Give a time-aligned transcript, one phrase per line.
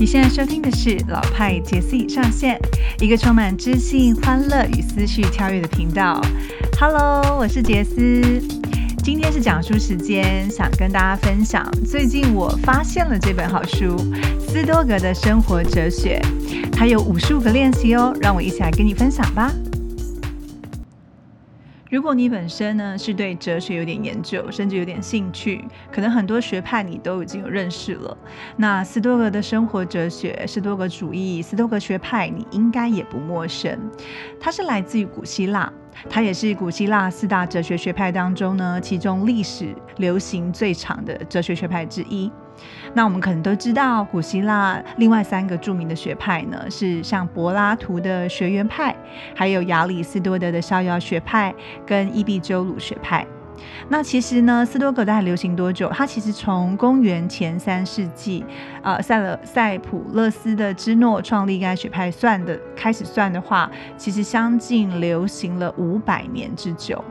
[0.00, 2.58] 你现在收听的是老派杰斯上线，
[3.00, 6.22] 一个充满知性、欢乐与思绪跳跃的频道。
[6.80, 8.22] Hello，我是杰斯，
[9.04, 13.94] 今天是讲书时间，想跟大家分享最近我发现了这本好书——
[14.40, 16.18] 斯多格的生活哲学，
[16.72, 19.52] 它有五十五个练习哦，让我一起来跟你分享吧。
[21.90, 28.16] 如果你本身呢是对哲学有点研究，甚至有点兴趣，可能很多学派你都已经有认识了。
[28.56, 33.76] 那斯多格的生活哲学、斯多格主义、斯多格学派，你应该也不陌生。
[34.38, 35.70] 它是来自于古希腊。
[36.08, 42.30] 它也是古希腊四大哲学学派当中呢，其中历史流行最长的哲学学派之一。
[42.92, 48.94] 那我们可能都知道，古希腊另外三个著名的学派呢，是像柏拉图的学园派，
[49.34, 51.54] 还有亚里士多德的逍遥学派，
[51.86, 53.24] 跟伊壁鸠鲁学派。
[53.90, 55.88] 那其实呢，斯多葛大概流行多久？
[55.90, 58.44] 它其实从公元前三世纪，
[58.82, 67.04] 呃，塞勒塞普勒斯的芝诺创立该学派算的开始算的话，其实相近流行了五百年之久。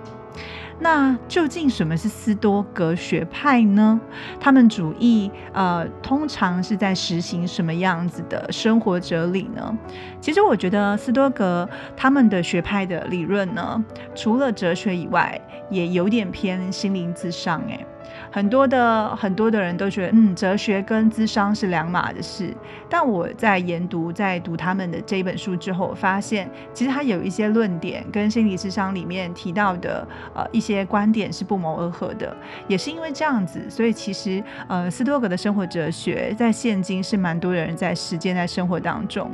[0.82, 4.00] 那究竟什么是斯多格学派呢？
[4.40, 9.78] 他们主义呃，通常是在实行什么样子的生活哲理呢？
[10.22, 13.84] 其实我觉得斯多格他们的学派的理论呢，
[14.16, 17.86] 除了哲学以外，也有点偏心灵至上诶。
[18.32, 22.54] 很多的很多的人都觉得，嗯，哲学跟智商是两码的事。
[22.88, 32.36] 但我在研读、在读他们的这一本书之后，我发现其实他有一些论点跟心理智商里面提到的呃一些观点是不谋而合的。
[32.68, 39.32] 也是因为这样子，所以其实呃斯多格的生活哲学在现今是蛮多人在实践在生活当中。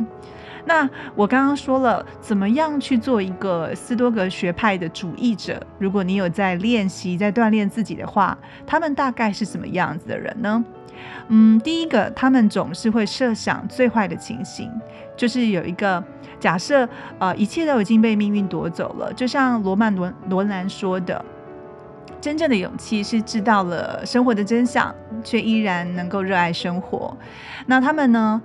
[0.67, 5.61] 那我刚刚说了，怎么样去做一个斯多格学派的主义者？
[5.77, 8.35] 如果你有在练习、在锻炼自己的话，
[8.65, 10.65] 他们大概是什么样子的人呢？
[11.27, 14.71] 嗯，第一个，他们总是会设想最坏的情形，
[15.15, 16.03] 就是有一个
[16.39, 19.13] 假设，呃，一切都已经被命运夺走了。
[19.13, 21.23] 就像罗曼罗罗兰说的，
[22.19, 24.93] 真正的勇气是知道了生活的真相，
[25.23, 27.15] 却依然能够热爱生活。
[27.67, 28.41] 那他们呢？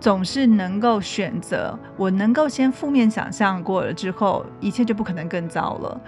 [0.00, 6.00] 总是能够选择，我能够先负面想象过了之后，一切就不可能更糟了。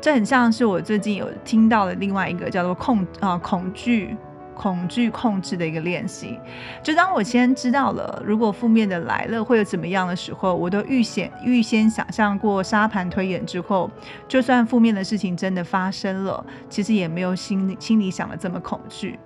[0.00, 4.16] 这很像是我最近有听到的另外一个叫做控啊恐惧
[4.54, 6.38] 恐惧控制的一个练习。
[6.82, 13.90] 就当我先知道了，如果负面的来了会有怎么样的时候，我都预先预先想象过沙盘推演之后，
[14.28, 19.18] 就算负面的事情真的发生了，其实也没有心里心里想的这么恐惧。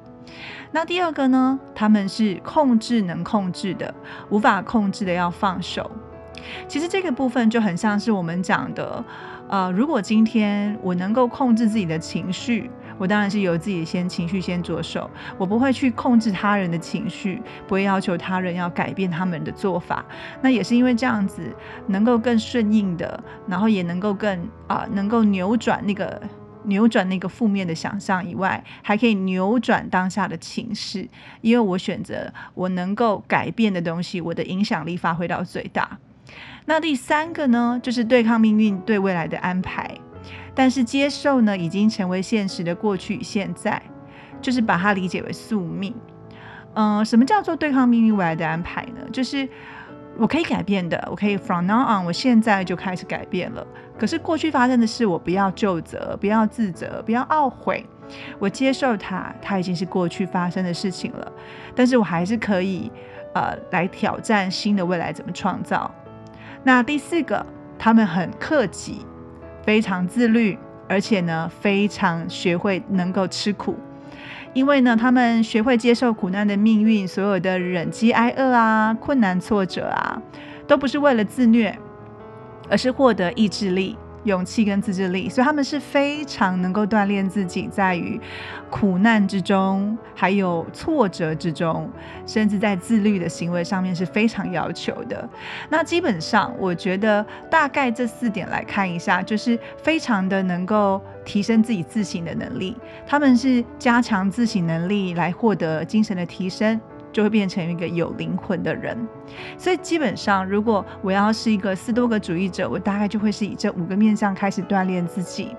[0.74, 1.56] 那第二个呢？
[1.72, 3.94] 他们是控制能控制的，
[4.28, 5.88] 无法控制的要放手。
[6.66, 9.04] 其实这个部分就很像是我们讲的，
[9.48, 12.68] 呃，如果今天我能够控制自己的情绪，
[12.98, 15.08] 我当然是由自己先情绪先着手，
[15.38, 20.04] 我不会去控制他人的情绪，不会要求他人要改变他们的做法。
[20.42, 21.40] 那也是因为这样子，
[21.86, 26.20] 能够更顺应的，然后也能够更啊，能够扭转那个。
[26.64, 31.08] 扭转那个负面的想象以外，还可以扭转当下的情势，
[31.40, 35.98] 因为我选择我能够改变的东西，我的影响力发挥到最大。
[36.66, 39.90] 那第三个呢，就是对抗命运对未来的安排，
[40.54, 43.80] 但是接受呢，已经成为现实的过去与现在，
[44.40, 45.94] 就是把它理解为宿命。
[46.74, 49.08] 嗯，什么叫做对抗命运未来的安排呢？
[49.12, 49.48] 就是。
[50.16, 53.66] 我可以改变的，我可以 from now on，我现在就开始改变了。
[53.98, 57.86] 可是过去发生的事，我不要就责，不要自责，不要懊悔，
[58.38, 61.32] 我接受它，它已经是过去发生的事情了。
[61.74, 62.90] 但是我还是可以，
[63.34, 65.90] 呃，来挑战新的未来怎么创造。
[66.64, 67.44] 那第四个，
[67.78, 69.06] 他们很克己，
[69.62, 73.76] 非常自律，而且呢，非常学会能够吃苦。
[74.54, 80.20] 因为呢，他们学会接受苦难的命运，所有的忍饥挨饿啊、困难挫折啊，
[80.66, 81.76] 都不是为了自虐，
[82.68, 83.96] 而是获得意志力。
[84.24, 88.18] 勇气跟自制力，所以他们是非常能够锻炼自己，在于
[88.70, 91.90] 苦难之中，还有挫折之中，
[92.26, 95.28] 甚至在自律的行为上面是非常要求的。
[95.68, 102.74] 那基本上，我觉得大概这四点来看一下，就是非常的能够提升自己自省的能力。
[103.06, 106.80] 他们是加强自省能力来获得精神的提升。
[107.14, 108.98] 就会变成一个有灵魂的人，
[109.56, 115.54] 所以基本上，如果我要是一个斯多格主义者，我大概就会是以这五个面向开始锻炼自己。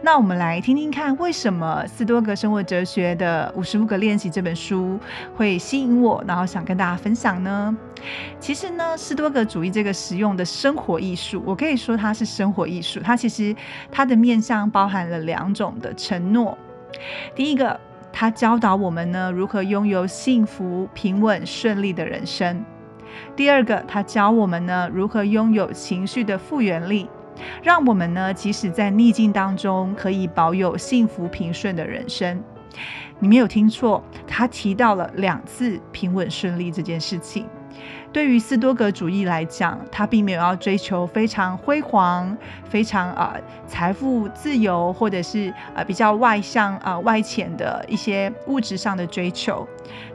[0.00, 4.98] 那我们来听听看，为什么《斯多格生活哲学的五十五个练习》这本书
[5.36, 7.76] 会吸引我，然后想跟大家分享呢？
[8.40, 13.00] 其实呢，斯多格主义这个实用的生活艺术，我可以说它是生活艺术。
[13.00, 13.54] 它其实
[13.92, 16.56] 它的面向包含了两种的承诺，
[17.36, 17.78] 第一个。
[18.12, 22.64] 他教导我们呢如何拥有幸福、平稳、顺利的人生。
[23.34, 27.08] 第二个，他教我们呢如何拥有情绪的复原力，
[27.62, 32.42] 让我们呢即使在逆境当中可以保有幸福平顺的人生。
[33.18, 37.46] 你没有听错，他提到了两次平稳顺利这件事情。
[38.12, 43.36] 对于斯多格主义来讲，他并没有要追求非常辉煌、非常啊
[43.68, 49.66] 财富自由，或者是呃比较外向啊外显的一些物质上的追求。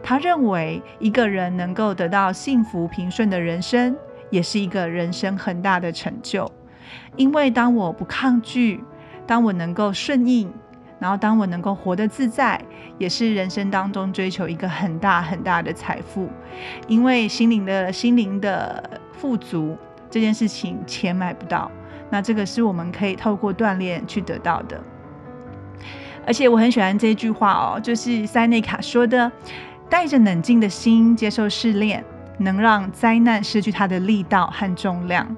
[0.04, 3.96] 他认为一个人能够得到幸福平顺的人生，
[4.30, 6.52] 也是一个人生很大的成就。
[7.16, 8.84] 因为当我不抗拒，
[9.26, 10.52] 当我能够顺应。
[11.06, 12.60] 然后，当我能够活得自在，
[12.98, 16.28] 也是人生当中追求一个很大很大的财富。
[16.88, 19.78] 因为心灵的心灵的富足
[20.10, 21.70] 这件事情，钱买不到。
[22.10, 24.82] 那这个是我们可以透过锻炼去得到的。
[26.26, 29.32] 而且我很喜欢这句话哦，就是塞内卡说的
[29.88, 32.04] ：“带着冷静的心接受试炼，
[32.40, 35.36] 能让灾难失去它的力道和重量。”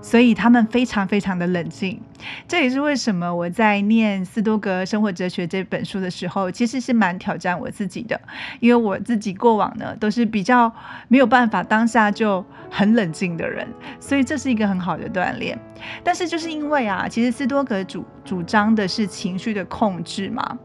[0.00, 2.00] 所以他们非常非常的冷静，
[2.48, 8.20] 这也是为什么我在念斯多格生活哲学这本书的时候，其实是蛮挑战我自己的，
[8.58, 10.72] 因为我自己过往呢都是比较
[11.08, 13.66] 没有办法当下就很冷静的人，
[14.00, 15.56] 所以这是一个很好的锻炼。
[16.04, 20.58] 但是就是因为啊，其实斯多格主主张的是情绪的控制嘛，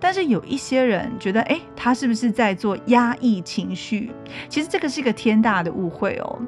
[0.00, 4.10] 但是有一些人觉得，哎，他是不是在做压抑情绪？
[4.48, 6.38] 其实这个是一个天大的误会哦，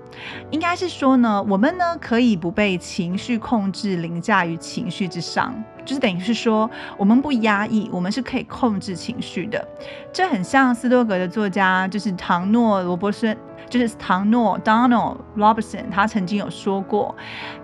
[0.50, 2.36] 应该是说呢，我们呢可以。
[2.36, 5.54] 不被情绪控制，凌驾于情绪之上，
[5.84, 9.66] 就是等于是说，我们不压抑，我们是可以控制情绪的。
[10.12, 13.36] 这很像斯多格的作家，就是唐诺罗伯森，
[13.68, 17.14] 就是唐诺 Donald Robertson，他曾经有说过，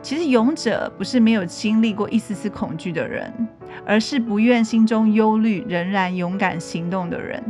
[0.02, 3.48] 其实勇者不是没有经历过一丝丝恐惧的人，
[3.86, 7.42] 而是不愿心中忧虑，仍然勇敢行动的人。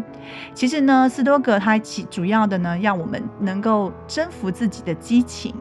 [0.55, 5.55] 其实呢，斯多格他其主要的呢，让我们能够征服自己的激情。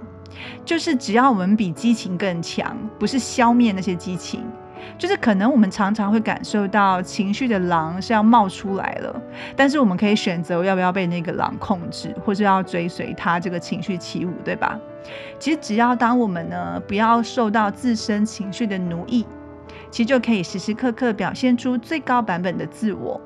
[0.63, 4.44] 就是只要我们比激情更强，不是消灭那些激情，
[4.98, 9.22] 就是可能我们常常会感受到情绪的狼是要冒出来了，
[9.56, 14.80] 但是我们可以选择要不要被那个狼控制，或是要追随他这个情绪起舞，对吧？
[15.39, 19.25] 其实只要当我们呢不要受到自身情绪的奴役，
[19.89, 23.19] 其实就可以时时刻刻表现出最高版本的自我。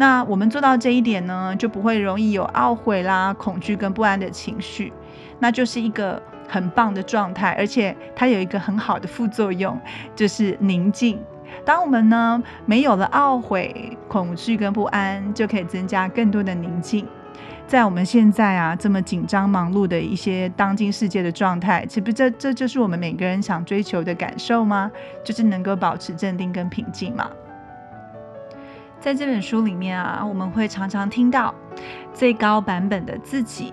[0.00, 4.90] 那我们做到这一点呢，就不会容易有懊悔啦、恐惧跟不安的情绪，
[5.38, 6.20] 那就是一个。
[6.52, 9.80] 很棒的状态，而且它有一个很好的副作用，
[10.16, 11.16] 就是宁静。
[11.64, 17.06] 当我们呢没有了懊悔、恐惧跟不安，就可以增加更多的宁静。
[17.68, 24.90] 在我们现在啊这么紧张忙碌的一些当今世界的状态，岂不这这就是我们每个人想追求的感受吗？
[25.22, 27.30] 就是能够保持镇定跟平静嘛。
[29.00, 31.54] 在这本书里面啊，我们会常常听到
[32.12, 33.72] 最高版本的自己。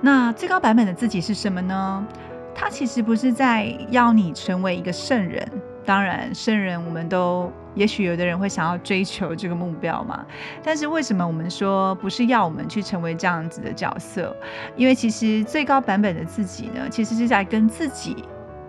[0.00, 2.06] 那最高版本的自己是什么呢？
[2.54, 5.48] 它其实不是在要你成为一个圣人。
[5.84, 10.26] 当然，圣人我们都也许有的人会想要追求这个目标嘛。
[10.62, 14.36] 但是为什么我们说不是要我们去成为这样子的角色？
[14.76, 18.24] 因为其实最高版本的自己呢，其实是在跟自己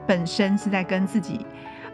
[0.05, 1.45] 本身是在跟自己。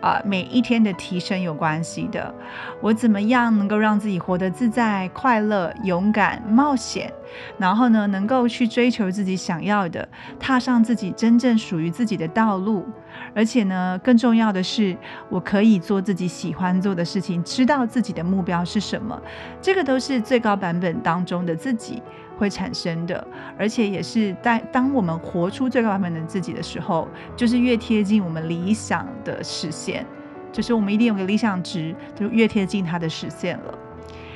[0.05, 2.31] 啊，每一天的提升有关系的。
[2.79, 7.11] 我怎么样能够让自己活得自在、快乐、勇敢、冒险？
[7.57, 10.07] 然后呢，能够去追求自己想要的，
[10.39, 12.85] 踏上自己真正属于自己的道路。
[13.33, 14.95] 而且呢，更重要的是，
[15.27, 19.19] 我可以做自己喜欢做的事情，知道自己的目标是什么。
[19.59, 22.03] 这个都是最高版本当中的自己。
[22.38, 23.25] 会产生的，
[23.58, 30.06] 而且也是在当我们活出最高版本的自己的时候，就是越贴近我们理想的实现，
[30.51, 33.77] 就是我们一定有个理想值，就越贴近它的实现了。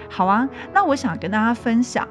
[0.10, 2.08] 好啊，那我想跟大家分享，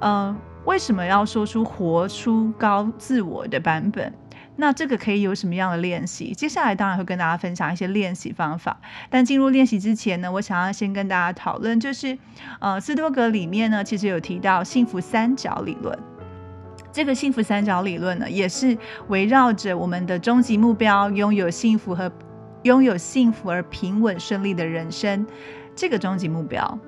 [0.00, 4.12] 呃，为什么要说出活出高自我的版本？
[4.60, 6.34] 那这个可以有什么样的练习？
[6.34, 8.78] 接下来当然会跟大家分享一些练习方法。
[9.08, 12.16] 但进入练习之前呢，我想要先跟大家讨论，就是
[12.60, 15.98] 呃，斯多格里面呢，其实有提到幸福三角理论。
[16.92, 18.76] 这个幸福三角理论呢，也是
[19.08, 22.12] 围绕着我们的终极目标，拥有幸福和
[22.64, 25.26] 拥有幸福而平稳顺利的人生
[25.74, 26.78] 这个终极目标。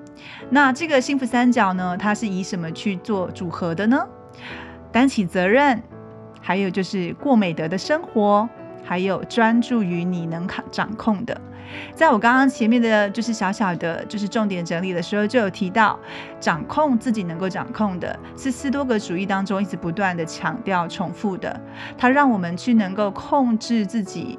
[0.51, 4.07] 那这个幸福三角呢，它是以什么去做组合的呢？
[4.93, 5.83] 担起责任。
[6.43, 8.47] 还有就是过美德的生活，
[8.85, 11.41] 还有专注于你能掌掌控的。
[11.95, 15.99] 在我刚刚前面的就是小小的，就是重点整理的时候，就有提到，
[16.39, 21.59] 掌控自己能够掌控的，是斯多格主义当中一直不断的强调、重复的。
[21.97, 24.39] 它让我们去能够控制自己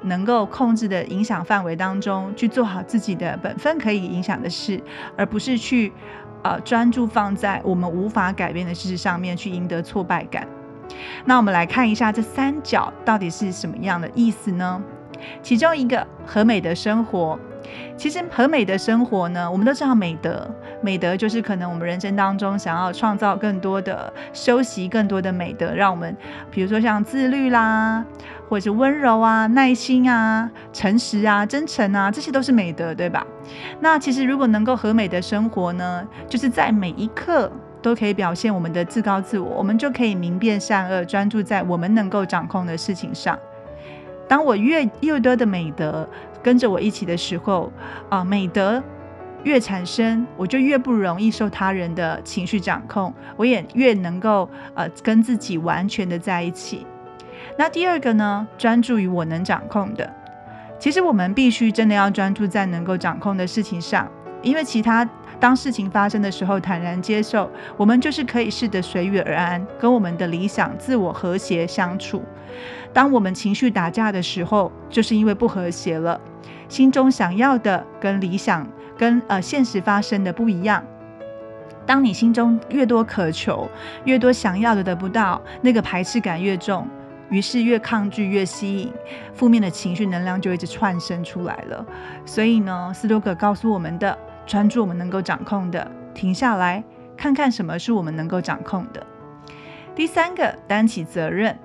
[0.00, 4.82] 能够控制的影响范围当中去做好自己的本分可以影响的事，
[5.18, 5.92] 而不是去
[6.42, 10.48] 呃专注放在我们无法改变的事实上面去赢得挫败感。
[11.24, 14.82] 那我们来看一下这三角到底是什么样的意思呢？
[15.42, 17.38] 其中一个和美的生活。
[17.96, 20.50] 其实和美的生活呢，我们都知道美德，
[20.82, 26.16] 美德就是可能我们人生当中想要创造更多的修习，更多的美德，让我们，
[26.50, 28.04] 比如说像自律啦，
[28.48, 33.24] 或者是温柔啊、耐心啊、诚实啊、真诚啊，这些都是美德，对吧？
[33.78, 43.38] 那其实如果能够和美的生活呢，就是在每一刻都可以表现我们的自高自我，我们就可以明辨善恶，专注在我们能够掌控的事情上。
[44.28, 46.08] 当我越越多的美德。
[46.42, 47.70] 跟着我一起的时候，
[48.08, 48.82] 啊，美德
[49.42, 56.86] 越产生，我就越不容易受他人的情绪掌控，我也越能够呃跟自己完全的在一起。
[57.58, 60.10] 那第二个呢，专注于我能掌控的。
[60.78, 64.10] 其实我们必须真的要专注在能够掌控的事情上，
[64.40, 65.06] 因为其他
[65.40, 72.22] 当事情发生的时候，坦然接受，我们就是可以试着随遇而安，跟我们的理想自我和谐相处。
[72.92, 76.20] 当我们情绪打架的时候，就是因为不和谐了。
[76.68, 78.68] 心中想要的跟理想、
[78.98, 80.84] 跟呃现实发生的不一样。
[81.86, 83.66] 当你心中越多渴求，
[84.04, 86.86] 越多想要的得不到，那个排斥感越重，
[87.30, 88.92] 于是越抗拒越吸引，
[89.34, 91.84] 负面的情绪能量就一直窜生出来了。
[92.26, 94.16] 所以呢，斯多葛告诉我们的，
[94.50, 96.82] 专注我们能够掌控的，停下来
[97.16, 99.06] 看看什么是我们能够掌控的。
[99.94, 101.56] 第三个，担起责任。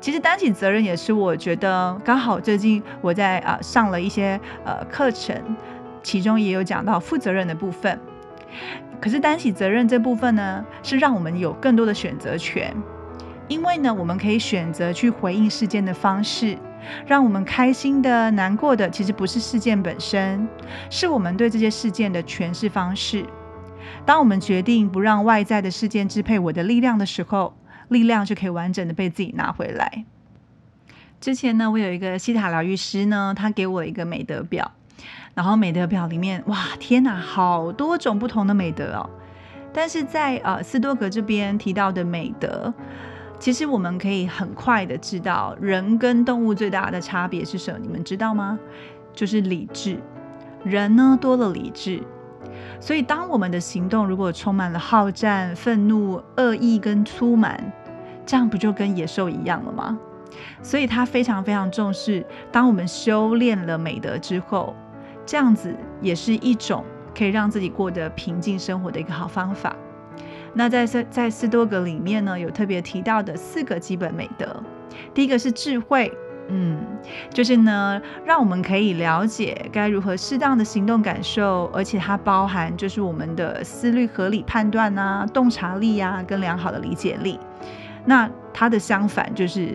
[0.00, 5.40] 其实担起责任也是我觉得刚好最近我在啊上了一些呃课程，
[6.02, 7.96] 其中也有讲到负责任的部分。
[9.00, 12.74] 可是担起责任这部分呢，是让我们有更多的选择权，
[13.48, 16.56] 因为呢，我们可以选择去回应事件的方式，
[17.06, 20.48] 让我们开心的、难过的，其实不是事件本身，
[20.90, 23.24] 是我们对这些事件的诠释方式。
[24.04, 27.54] 当我们决定不让外在的事件支配我的力量的时候。
[27.88, 30.04] 力量就可以完整的被自己拿回来。
[31.20, 34.72] 之前呢，我有一个西塔疗愈师呢，他给我一个美德表，
[35.34, 39.08] 然后美德表里面，哇，天哪，好多种不同的美德哦。
[39.72, 42.74] 但是在呃斯多格这边提到的美德，
[43.38, 47.78] 其实我们可以很快的知道，人跟动物最大的差别是什么？
[47.78, 48.58] 你们知道吗？
[49.12, 49.98] 就是理智。
[50.64, 52.02] 人呢多了理智。
[52.80, 57.72] 所以，当我们的行动如果充满了好战、愤怒、恶意跟粗蛮，
[58.24, 59.98] 这样不就跟野兽一样了吗？
[60.62, 64.74] 所以他非常非常重视，当我们修炼了美德之后，
[65.24, 66.84] 这样子也是一种
[67.16, 69.76] 可以让自己过得平静生活的一个好方法。
[70.58, 74.62] 那在在在斯多格里面呢，有特别提到的四个基本美德，
[75.12, 76.10] 第一个是智慧。
[76.48, 76.78] 嗯，
[77.28, 87.38] 就是呢，让我们可以了解该如何适当的行动感受，而且它包含就是我们的思虑合理判断啊、洞察力啊，跟良好的理解力。
[88.04, 89.74] 那它的相反就是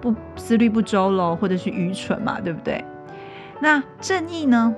[0.00, 2.84] 不思虑不周喽，或者是愚蠢嘛，对不对？
[3.60, 4.74] 那正义呢？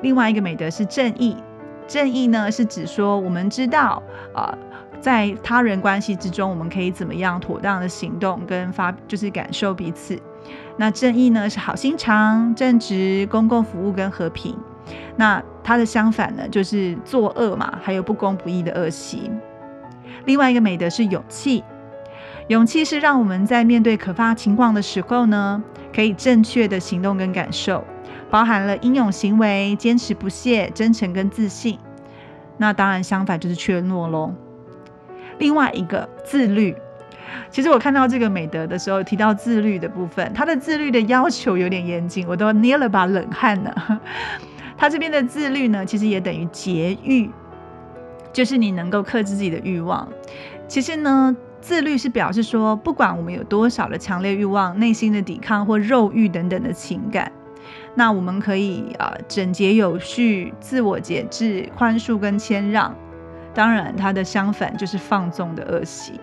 [0.00, 1.36] 另外一个美德是正义。
[1.86, 4.02] 正义呢，是指说我们知道
[4.34, 4.56] 啊，
[5.00, 10.18] 在他人关系之中，我们可以怎么样妥当的行动跟发，就是感受彼此。
[10.76, 14.56] 那正义呢是好心肠、正直、公共服务跟和平。
[15.16, 19.30] 那它的相反呢就是作恶嘛，还有不公不义的恶习。
[20.24, 21.62] 另外一个美德是勇气，
[22.48, 25.62] 勇气是让我们在面对可怕情况的时候呢，
[25.94, 27.84] 可以正确的行动跟感受，
[28.34, 31.78] 包含了英勇行为、坚持不懈、真诚跟自信。
[32.56, 34.34] 那当然相反就是怯懦喽。
[35.38, 36.74] 另外一个自律。
[37.48, 43.72] 其实我看到这个美德的时候，提到自律的部分，他的自律的要求有点严谨，我都捏了把冷汗呢。
[44.76, 47.30] 他这边的自律呢，其实也等于节欲，
[48.32, 50.08] 就是你能够克制自己的欲望。
[50.66, 57.30] 其实呢，自律是表示说，不管我们有多少的强烈欲望、内心的抵抗或肉欲等等的情感，
[57.94, 62.94] 那我们可以啊整洁有序、自我节制、宽恕跟谦让。
[63.54, 66.18] 当然，它的相反就是放纵的恶习。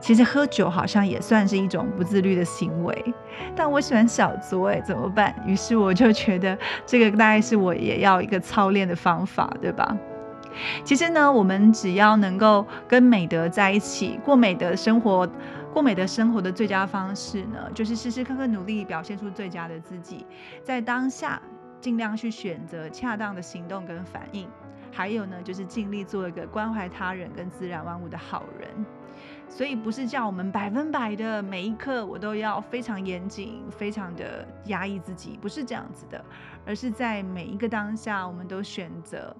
[0.00, 3.14] 其实喝酒好像也算是一种不自律的行为，
[3.56, 5.34] 但我喜欢小酌，哎，怎么办？
[5.44, 6.56] 于是我就觉得
[6.86, 9.96] 这个大概是我也要一个操练的方法，对吧？
[10.84, 15.28] 其实呢，我们只要能够跟美德在一起，过美德生活，
[15.72, 20.26] 过美的生活的最佳方式呢，就是时时刻刻努力表现出最佳的自己，
[20.62, 21.40] 在当下
[21.80, 24.48] 尽量去选择恰当的行动跟反应。
[24.90, 28.68] 还有呢，就是尽力做一个关怀他人跟自然万物的好人。
[29.48, 36.24] 所以不是叫我们百分百的每一刻我都要非常严谨、非常的压抑自己，不是这样子的，
[36.66, 39.36] 而是在每一个当下，我们都选择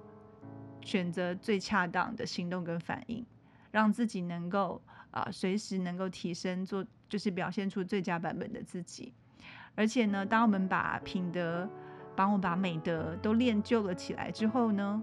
[0.81, 3.25] 选择最恰当的行动跟反应，
[3.71, 4.81] 让自己能够
[5.11, 9.13] 啊随时能够提升，做就是表现出最佳版本的自己。
[9.75, 11.69] 而且呢，当我们把品德、
[12.15, 15.01] 帮我把美德都练就了起来之后呢，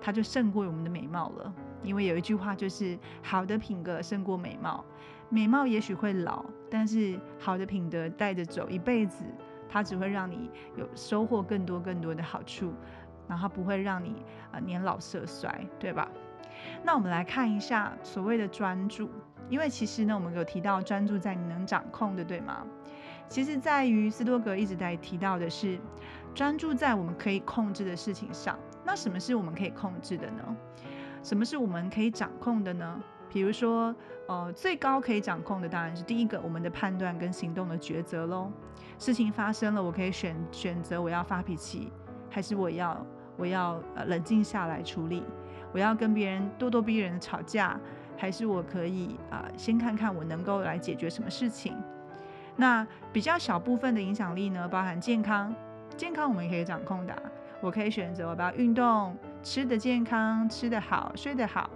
[0.00, 1.54] 它就胜过我们的美貌了。
[1.82, 4.84] 因为有一句话就是“好的品格胜过美貌”，
[5.30, 9.24] 美貌也许会老，但是好的品德带着走一辈子，
[9.66, 12.74] 它只会让你有收获更多更多的好处，
[13.26, 16.10] 然后不会让你啊年老色衰，对吧？
[16.84, 19.08] 那我们来看一下所谓的专注，
[19.50, 22.64] 因为其实呢，我们有提到专注在你能掌控的，对吗？
[23.28, 25.78] 其实在于斯多格一直在提到的是
[26.34, 28.58] 专注在我们可以控制的事情上。
[28.84, 30.56] 那什么是我们可以控制的呢？
[31.22, 33.00] 什么是我们可以掌控的呢？
[33.28, 33.94] 比如说，
[34.26, 38.50] 呃，最高可以掌控的当然是第一个，我们的判断跟行动的抉择喽。
[38.98, 41.92] 事情发生了，我可以选选择我要发脾气，
[42.28, 45.22] 还是我要我要冷静下来处理？
[45.72, 47.78] 我要跟别人咄咄逼人的吵架，
[48.20, 51.74] 还是我可以啊先看看我能够来解决什么事情？
[52.54, 55.54] 那比较小部分的影响力呢，包含健康，
[55.96, 57.22] 健康我们也可以掌控的，
[57.62, 59.16] 我可以选择我不要运动。
[59.42, 61.70] 吃的健康，吃得好，睡得好。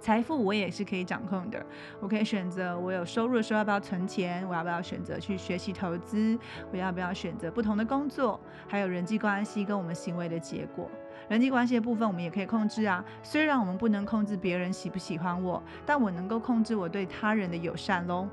[0.00, 1.60] 财富我也是可以掌控的，
[1.98, 6.38] 我可以选择我有收入的时候要不要存钱，我要不要选择去学习投资，
[6.70, 8.38] 我要不要选择不同的工作，
[8.68, 10.88] 还有人际关系跟我们行为的结果。
[11.28, 18.26] 人际关系的部分我们也可以控制啊，虽然我们不能控制别人喜不喜欢我，但我能够控制我对他人的友善喽。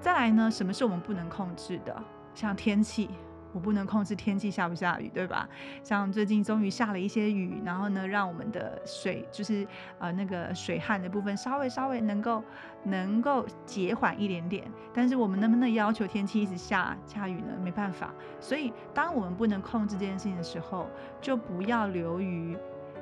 [0.00, 2.02] 再来呢，什么是我们不能控制的？
[2.34, 3.08] 像天气。
[3.52, 5.48] 我不能控制天气下不下雨，对吧？
[5.82, 9.66] 像最近终于下了一些雨，然后呢，让我们的水就是
[9.98, 12.42] 呃那个水旱的部分稍微稍微能够
[12.84, 14.64] 能够减缓一点点。
[14.92, 17.52] 但是我们能不能要求天气一直下下雨呢？
[17.62, 18.12] 没办法。
[18.40, 20.88] 所以当我们不能控制这件事情的时候，
[21.20, 22.56] 就不要流于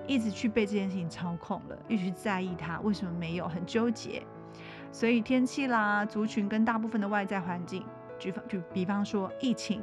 [0.07, 4.23] 一直去被这件事情操控了，一直去在意它为什么没有，很纠结。
[4.92, 7.84] 所以天气啦，族群跟大部分的外在环境，
[8.19, 9.82] 举方就比方说疫情。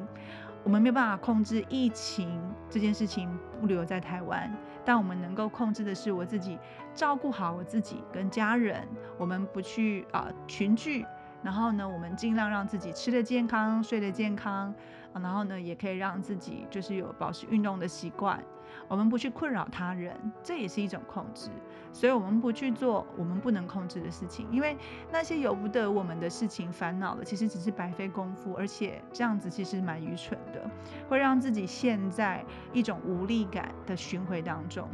[0.67, 4.53] 我们没有办法控制疫情这件事情不留在台湾，
[4.83, 6.59] 但我们能够控制的是我自己
[6.93, 8.85] 照顾好我自己跟家人，
[9.17, 11.05] 我们不去啊群聚。
[11.41, 14.75] 然后呢，我们尽量让自己吃的健康、睡得健康，
[15.13, 18.43] 然后呢，也可以让自己就是有保持运动的习惯。
[18.87, 21.49] 我们不去困扰他人，这也是一种控制。
[21.91, 24.77] 所以，我们不去做我们不能控制的事情，因为
[25.11, 30.69] 那些由不得我们的事情烦恼了，其实只是白费功夫，而且这样子其实蛮愚蠢的，
[31.09, 34.87] 会让自己陷在一种无力感的循环当中。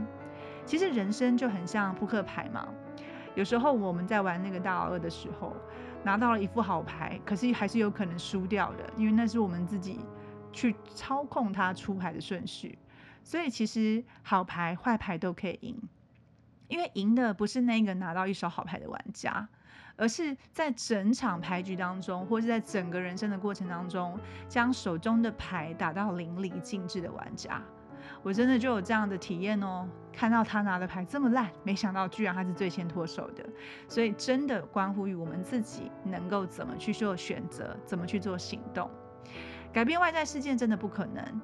[0.66, 2.68] 其实人生就很像扑克牌嘛。
[3.36, 5.54] 有时候我们在玩那个大老二的时候，
[6.04, 10.00] 拿到了一副好牌，可是还是有可能输掉的，因为那是我们自己
[10.52, 12.78] 去操控它出牌的顺序。
[13.24, 15.82] 所以其实好牌坏牌都可以赢，
[16.68, 19.48] 因为赢的不是那个拿到一手好牌的玩家，
[19.96, 27.62] 而是在整场牌局当中，或是在整个人生的过程当中，将手中的牌打到淋漓尽致的玩家。
[28.22, 33.44] 我真的就有这样的体验哦，看到他拿的牌这么烂，没想到居然他是最先脱手的，
[33.88, 38.90] 所以真的关乎于我们自己能够怎么去做选择，怎么去做行动。
[39.72, 41.42] 改变外在事件真的不可能，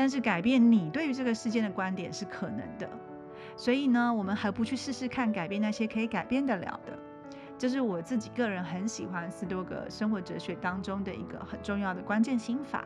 [0.00, 2.88] 但是改变你对于这个事件的观点是可能的。
[3.54, 6.98] 所以呢，我们何不去试试看改变那些可以改变得了的？
[7.58, 12.82] 这是我自己个人很喜欢斯多格生活哲学当中的一个很重要的关键心法。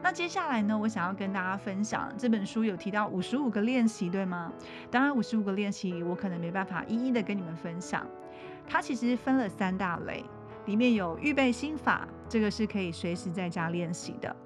[0.00, 4.52] 那接下来呢，我想要跟大家分享这本书有提到五十五个练习，对吗？
[4.92, 8.06] 当然，五十五个练习我可能没办法一一的跟你们分享。
[8.68, 10.24] 它其实分了三大类，
[10.66, 14.36] 里面有预备心法，这个是可以随时在家练习的。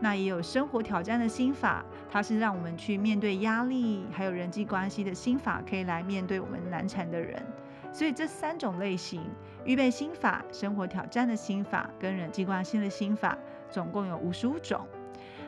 [0.00, 7.40] 那也有生活挑战的心法，它是让我们去面对压力，还有人际关系的心法，可以来面对我们难缠的人。
[7.92, 9.20] 所以这三种类型，
[9.64, 13.36] 预备心法、生活挑战的心法跟人际关系的心法。
[13.70, 14.84] 总共有五十五种，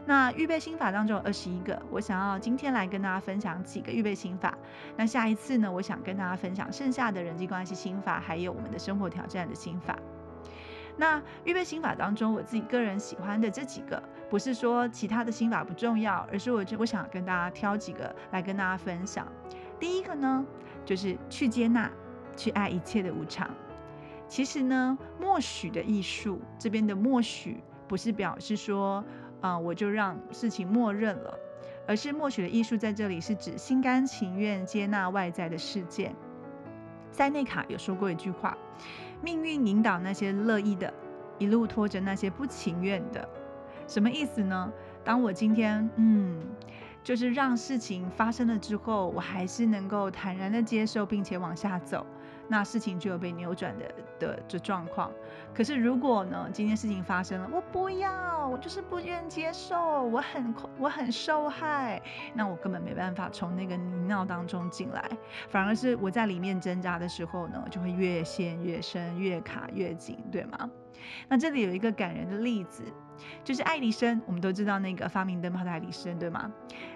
[0.06, 1.80] 那预备心法当中有二十一个。
[1.90, 4.56] 我想要今天来跟大家分享几个预备心法。
[4.96, 9.98] 那下一次呢，我想跟大家分享剩下的人际关系心法，还有我们的生活挑战的心法。
[10.96, 19.26] 那预备心法当中，我自己个人喜欢的这几个，不是说其他的心法不重要，而是我我想跟大家挑几个来跟大家分享。
[19.80, 20.44] 第一个呢，
[20.84, 21.90] 就是去接纳，
[22.36, 23.50] 去爱一切的无常。
[24.28, 27.62] 其实呢，默许的艺术这边的默许。
[27.88, 29.04] 不是表示说，
[29.42, 31.38] 啊，我就让事情默认了，
[31.86, 36.14] 而是默许的艺术在这里是指心甘情愿接纳外在的事件。
[37.10, 38.56] 塞内卡有说过一句话
[39.22, 40.92] ：“命运引导那些乐意的，
[41.38, 43.28] 一路拖着那些不情愿的。”
[43.88, 44.72] 什么意思呢？
[45.04, 46.40] 当我今天，嗯。
[47.04, 52.06] 就是让事情发生了之后，我还是能够坦然的接受，并且往下走，
[52.52, 55.10] 那事情就有被扭转的的这状况。
[55.54, 61.98] 可是如果呢，今天事情发生了，我不要，我就是不愿接受，我很我很受害，
[62.34, 65.02] 那我根本没办法从那个泥淖当中进来，
[65.48, 70.68] 反而是我在里面挣扎的时候呢，就会越陷越深，越卡越紧，对吗？
[71.28, 72.84] 那这里有一个感人的例子。
[73.44, 76.50] 就是爱迪生，我们都知道那个发明灯泡的爱迪生，对吗？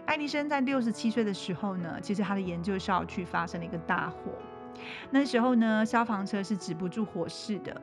[0.06, 4.32] 爱迪生在六十七岁的时候呢，其实他的研究校区发生了一个大火。
[5.10, 7.80] 那时候呢，消防车是止不住火势的。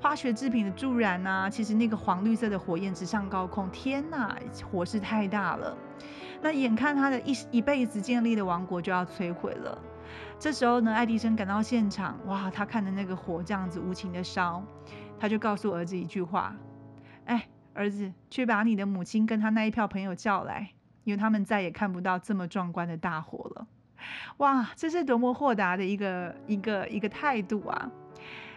[0.00, 4.36] 化学制品的助燃呢，其实那个黄绿色的火焰直上高空，天哪，
[4.70, 5.76] 火势太大了。
[6.40, 9.78] 那眼看他的一一辈子建立的王国就要摧毁了。
[10.38, 14.62] 这时候呢，爱迪生赶到现场，哇，他看着那个火这样子无情的烧，
[15.18, 16.56] 他就告诉儿子一句话
[17.26, 20.72] ：“哎。”儿子，去把你的母亲跟他那一票朋友叫来，
[21.04, 23.66] 因为他们再也看不到这么壮观的大火了。
[24.38, 27.90] 哇，这是多么豁达的一个一个一个态度啊！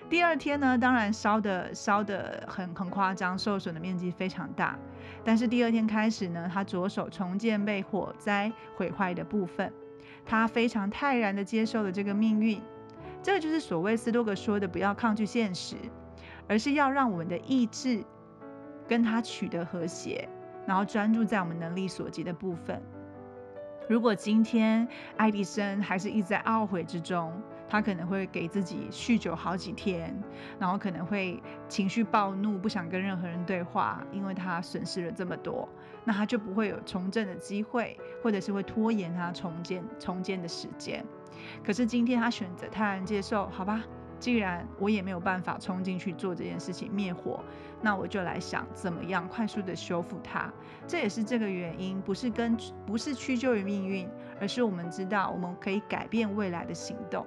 [0.09, 4.77] 第二天呢，当然烧的烧的很很夸张，受损的面积非常大。
[5.23, 9.71] 但是第二天开始呢，他着手重建被火灾毁坏的部分，
[10.25, 12.61] 他非常泰然的接受了这个命运。
[13.23, 15.75] 这个就是所谓斯多格说的，不要抗拒现实，
[16.47, 18.03] 而是要让我们的意志。
[18.87, 20.29] 跟他取得和谐，
[20.67, 22.79] 然后专注在我们能力所及的部分。
[23.87, 27.31] 如果今天爱迪生还是一直在懊悔之中，
[27.69, 30.15] 他可能会给自己酗酒好几天，
[30.59, 35.69] 然后可能会情绪暴怒，不想跟任何人对话，因为他损失了这么多，
[36.03, 41.05] 那他就不会有重振的机会，或者是会拖延他重建重建的时间。
[41.63, 43.83] 可是今天他选择泰然接受，好吧。
[44.19, 47.43] 既然我也没有办法冲进去做这件事情灭火，
[47.81, 50.51] 那我就来想怎么样快速的修复它。
[50.87, 57.25] 这也是这个原因，不是跟不是屈就于命运，而是我们知道我们可以改变未来的行动。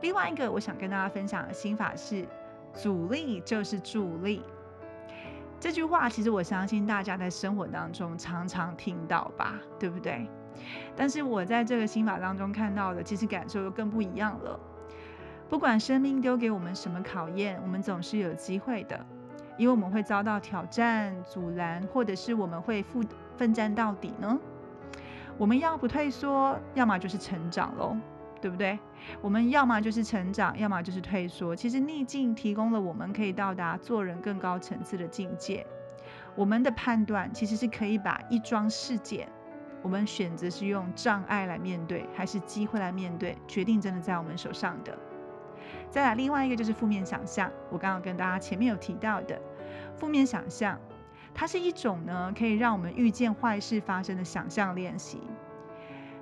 [0.00, 2.26] 另外一个我想跟大家分享的心法是：
[2.74, 4.42] 阻力就是助力。
[5.58, 10.28] 这句话其实我相信大家在生活当中常常听到吧，对不对？
[10.94, 14.58] 但是我在这个心法当中看到的，其实感受又更不一样了。
[15.48, 19.06] 不管生命丢给我们什么考验，我们总是有机会的，
[19.56, 23.06] 因为我们会遭到挑战、阻拦，或者是我们会奋
[23.36, 24.38] 奋战到底呢？
[25.38, 27.96] 我们要不退缩，要么就是成长喽，
[28.40, 28.78] 对不对？
[29.20, 31.54] 我们要么就是成长，要么就是退缩。
[31.54, 35.64] 其实逆境提供了我们可以到达做人更高层次的境界。
[36.34, 39.28] 我们的判断其实是可以把一桩事件，
[39.80, 44.98] 我们选择是用障碍来面对，还是机会来面对，决定真的在我们手上的。
[45.90, 47.50] 再来，另外一个就是负面想象。
[47.70, 49.40] 我刚刚跟大家前面有提到的，
[49.96, 50.78] 负面想象，
[51.34, 55.20] 它是一种呢可以让我们预见坏事发生的想象练习。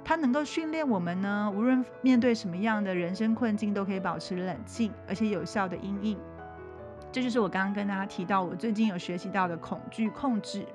[0.05, 6.19] 它能够训练我们呢，无论面对什么样的人生困境，都可以保持冷静，而且有效的应应。
[7.11, 10.67] 这就是我刚刚跟大家提到，我最近有学习到的恐惧控制。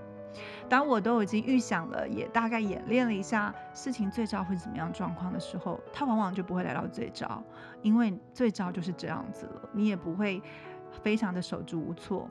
[0.67, 7.43] 当我都已经预想了，也大概演练了一下事情最糟会怎么样状况的时候，它往往就不会来到最糟，
[7.81, 10.41] 因为最糟就是这样子了，你也不会
[11.01, 12.29] 非常的手足无措。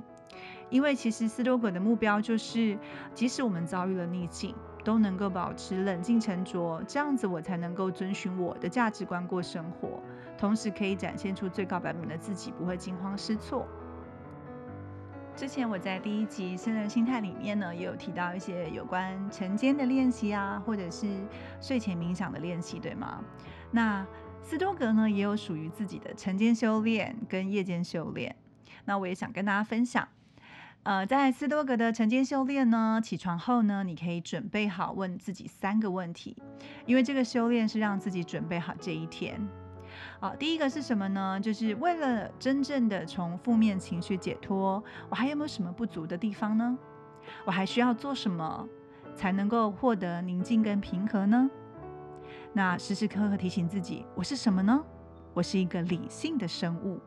[0.71, 2.79] 因为其实斯多葛的目标就是，
[3.15, 10.03] 即使我们遭遇了逆境，都能够保持冷静沉着，这样子我才能够遵循我的价值观过生活，
[10.37, 13.67] 同时可以展现出最高版本的自己，不会惊慌失措。
[15.39, 21.07] 之前我在第一集《生人心态》里面呢，也有提到一些有关晨间的练习啊，或者是
[21.61, 23.23] 睡前冥想的练习，对吗？
[23.71, 24.05] 那
[24.43, 28.35] 斯多格呢，也有属于自己的晨间修炼跟夜间修炼。
[28.85, 30.09] 那我也想跟大家分享，
[30.83, 36.37] 呃，在斯多格的晨间修炼呢，起床后呢，你可以准备好问自己三个问题，
[36.85, 39.49] 因为这个修炼是让自己准备好这一天。
[40.21, 41.39] 好，第一个是什么呢？
[41.41, 46.77] 就是为了真正的从负面情绪解脱，我还有没有什么不足的地方呢？
[47.45, 48.69] 我还需要做什么
[49.15, 51.49] 才能够获得宁静跟平和呢？
[52.53, 54.83] 那时时刻刻提醒自己，我是什么呢？
[55.35, 56.99] 我是一个理性的生物。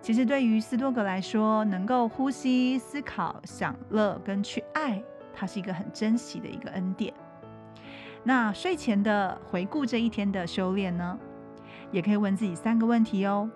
[0.00, 5.02] 其实对于斯多格来说，能够呼吸、思考、享乐跟去爱，
[5.34, 7.12] 它是一个很珍惜的一个恩典。
[8.22, 11.18] 那睡前的回顾这一天的修炼呢？
[11.90, 13.48] 也可以问自己三个问题哦，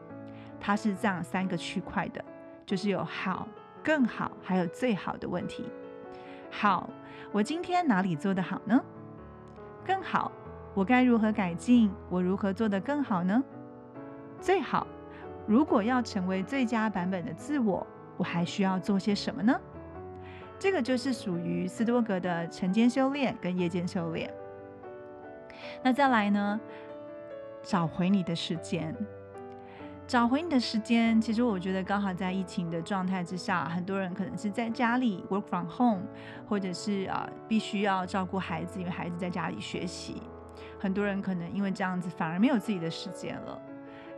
[0.60, 2.24] 它是这样三个区块的，
[2.64, 3.46] 就是有好、
[3.82, 5.68] 更好，还有最好的问题。
[6.50, 6.88] 好，
[7.30, 8.82] 我今天哪里做得好呢？
[9.84, 10.30] 更好，
[10.74, 11.90] 我该如何改进？
[12.08, 13.42] 我如何做得更好呢？
[14.40, 14.86] 最好，
[15.46, 19.60] 如果要成为最佳版本的自我，我还需要做些什么呢？
[20.58, 24.32] 这个就是属于斯多格的晨间修炼跟夜间修炼。
[25.82, 26.60] 那再来呢？
[27.62, 28.94] 找回你的时间，
[30.06, 31.20] 找回你的时间。
[31.20, 36.02] 其实我觉得刚好在疫情的状态之下，很多人可能是在家里 work from home，
[36.48, 40.22] 或者是啊必须要照顾孩子，因为孩子在家里学习。
[40.78, 43.58] 很多人可能因为这样子反而没有自己的时间了。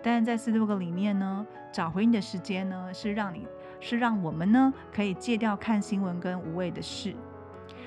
[0.03, 3.47] 但是在斯多格里面呢，找回你的时间呢，是让你。
[3.81, 7.15] 是让我们呢可以戒掉看新闻跟无谓的事。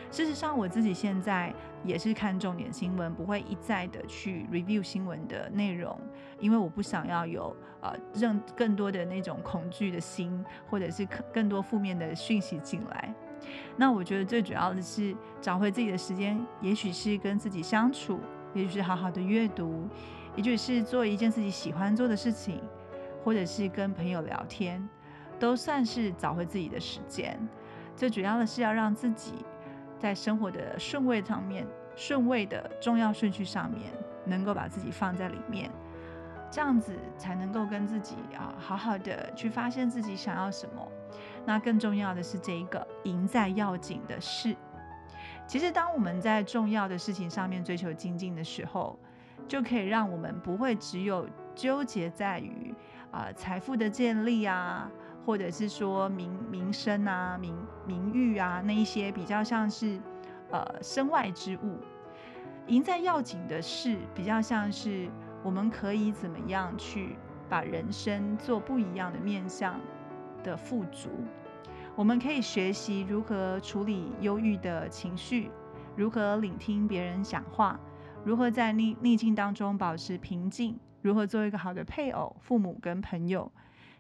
[0.10, 6.00] 事实上，我自己现在也是看重点新闻，不会一再的去 review 新闻的内容，
[6.40, 13.14] 因为我不想要有呃让更多的那种恐惧的心，或者是更多负面的讯息进来。
[13.76, 18.20] 那我觉得最主要的是找回自己的时间，也许是跟自己相处，
[18.54, 19.88] 也许是好好的阅读，
[20.36, 22.62] 也许是做一件自己喜欢做的事情，
[23.24, 24.88] 或者是跟朋友聊天。
[25.40, 27.40] 都算是找回自己的时间，
[27.96, 29.34] 最主要的是要让自己
[30.00, 33.92] 在生活的顺位上面、顺位的重要顺序上面，
[34.26, 35.70] 能够把自己放在里面，
[36.52, 40.88] 这样子才能够跟自己啊好好的去发现自己想要什么。
[41.46, 44.56] 那更重要的是这一个赢在要紧的事。
[45.48, 49.00] 其实，当我们在重要的事情上面追求精进的时候，
[49.48, 52.76] 就可以让我们不会只有纠结在于
[53.12, 54.92] 啊财富的建立啊。
[55.28, 57.54] 或者是说名名声啊、名
[57.86, 60.00] 名誉啊，那一些比较像是
[60.52, 61.78] 呃身外之物，
[62.68, 65.10] 赢在要紧的事，比较像是
[65.44, 67.18] 我们可以怎么样去
[67.50, 69.78] 把人生做不一样的面向
[70.46, 71.10] 的富足。
[71.94, 75.52] 我们可以学习如何处理忧郁的情绪，
[75.98, 77.78] 如何聆听别人讲话，
[78.24, 83.52] 如何在逆逆境当中保持平静，如何做一个好的配偶、父母跟朋友。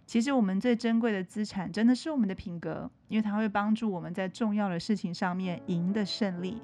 [0.07, 6.61] 其实我们最珍贵的资产，真的是我们的品格，因为它会帮助我们在重要的事情上面赢得胜利。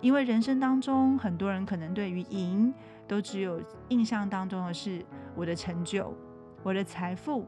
[0.00, 2.74] 因为人生当中，很多人可能对于赢，
[3.06, 5.00] 都只有印象当中的是
[5.36, 6.12] 我的成就、
[6.64, 7.46] 我的财富，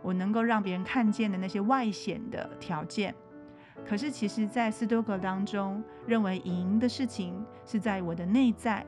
[0.00, 3.14] 我能够让别人看见的那些外显的条件。
[3.86, 8.86] 可是，其实，在斯多格当中，认为赢的事情是在我的内在，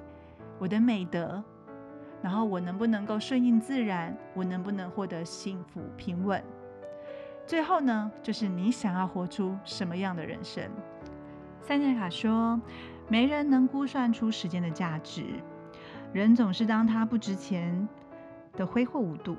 [0.59, 1.45] 我的美德。
[2.23, 4.17] 然后我能不能够顺应自然？
[4.33, 6.43] 我能不能获得幸福平稳？
[7.45, 10.63] 最后呢，就是你想要活出什么样的人生？
[11.61, 12.61] 塞内卡说
[13.09, 15.25] ：“没人能估算出时间的价值，
[16.13, 17.89] 人总是当他不值钱
[18.53, 19.37] 的挥霍无度。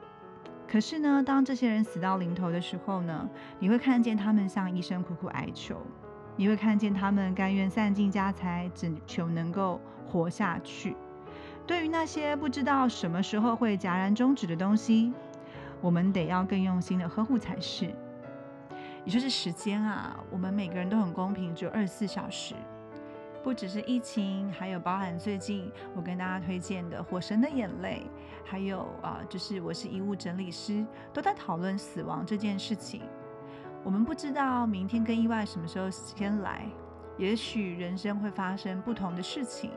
[0.68, 5.82] 可是呢，当这些人死到临头的时候呢，你会看见他们向医生苦苦哀求，
[6.36, 10.98] 你会看见他们甘愿散尽家财，只求能够活下去。”
[11.66, 15.14] 对于那些不知道什么时候会戛然终止的东西，
[15.80, 17.94] 我们得要更用心的呵护才是。
[19.06, 22.56] 也就是时间啊，我们每个人都很公平，只有二十四小时。
[23.44, 28.04] 不只是疫情，还有包含最近我跟大家推荐的《火神的眼泪》，
[28.50, 33.02] 还有啊，就是我是遗物整理师，都在讨论死亡这件事情。
[33.84, 36.66] 我们不知道明天跟意外什么时候先来，
[37.18, 39.72] 也许人生会发生不同的事情。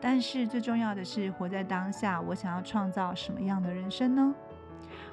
[0.00, 2.20] 但是最重要的是活在当下。
[2.20, 4.34] 我想要创造什么样的人生呢？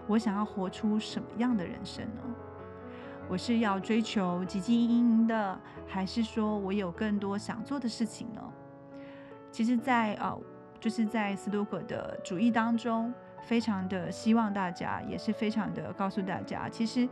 [0.08, 2.21] 我想要活出什么样的人生呢？
[3.28, 8.41] 我是要追求汲汲营营的，还是说我有更多想做的事情呢？
[9.52, 10.39] 其实，在呃，
[10.80, 17.10] 就是在斯多葛的主义当中，非常的希望大家，也是非常的告诉大家，其实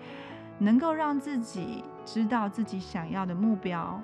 [0.60, 4.00] 能够让自己知道自己想要的目标，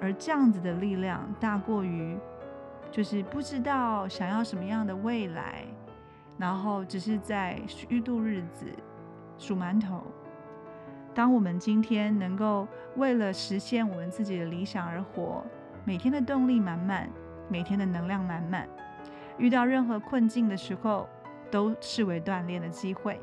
[0.00, 2.18] 而这样子的力量大过于。
[2.94, 5.64] 就是不知道想要什么样的未来，
[6.38, 8.66] 然后只是在虚度日子、
[9.36, 10.00] 数馒头。
[11.12, 15.44] 当我们今天能够为了实现我们自己的理想而活，
[15.84, 17.10] 每天的动力满满，
[17.48, 18.68] 每天的能量满满，
[19.38, 21.08] 遇到任何困境的时候，
[21.50, 23.20] 都视为锻炼的机会，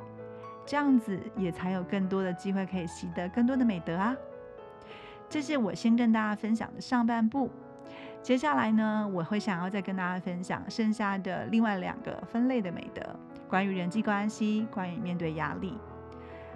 [0.65, 4.13] 这样子也才有更多的机会可以习得更多的美德啊！
[5.29, 7.49] 这是我先跟大家分享的上半部。
[8.21, 13.01] 接下来呢，我会想要再跟大家分享剩下的另外两个分类的美德，
[13.49, 15.75] 关于人际关系，关于面对压力。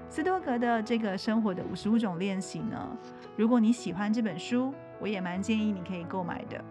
[0.08, 2.95] 斯多格的这个生活的五十五种练习呢，
[3.36, 6.63] 如果你喜欢这本书，我也蛮建议你可以购买的，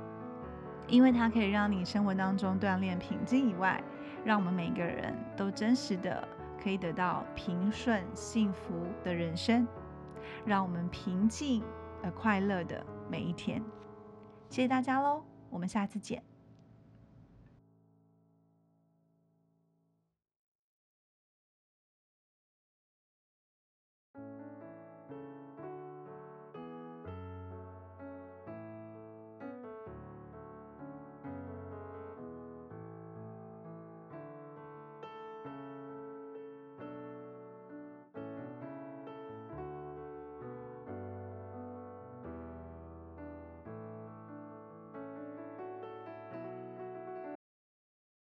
[0.86, 3.82] 因为它可以让你生活当中锻炼平静以外，
[4.24, 6.26] 让我们每个人都真实的
[6.62, 9.66] 可以得到平顺幸福的人生，
[10.46, 11.64] 让我们平静
[12.04, 12.80] 而快乐的
[13.10, 13.60] 每一天。
[14.54, 16.22] 谢谢大家喽，我们下次见。